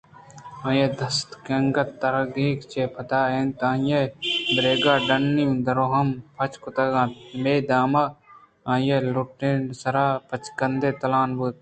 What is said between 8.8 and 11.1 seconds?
ءِلنٹانی سرا بچکندے